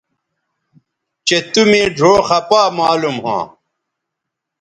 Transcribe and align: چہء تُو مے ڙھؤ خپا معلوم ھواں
چہء 1.27 1.41
تُو 1.51 1.61
مے 1.69 1.81
ڙھؤ 1.97 2.13
خپا 2.27 2.61
معلوم 2.77 3.17
ھواں 3.23 3.45